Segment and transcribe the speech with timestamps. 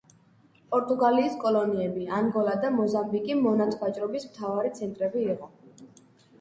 [0.69, 5.55] პორტუგალიის კოლონიები: ანგოლა და მოზამბიკი მონათვაჭრობის მთავარი ცენტრები იყო.